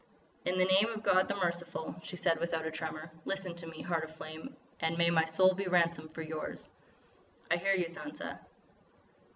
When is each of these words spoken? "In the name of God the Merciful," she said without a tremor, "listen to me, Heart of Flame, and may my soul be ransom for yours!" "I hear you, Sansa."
"In 0.45 0.57
the 0.57 0.65
name 0.65 0.87
of 0.91 1.03
God 1.03 1.27
the 1.27 1.35
Merciful," 1.35 1.93
she 2.03 2.15
said 2.15 2.39
without 2.39 2.65
a 2.65 2.71
tremor, 2.71 3.11
"listen 3.23 3.53
to 3.57 3.67
me, 3.67 3.83
Heart 3.83 4.05
of 4.05 4.15
Flame, 4.15 4.55
and 4.79 4.97
may 4.97 5.11
my 5.11 5.25
soul 5.25 5.53
be 5.53 5.67
ransom 5.67 6.09
for 6.09 6.23
yours!" 6.23 6.71
"I 7.51 7.57
hear 7.57 7.75
you, 7.75 7.85
Sansa." 7.85 8.39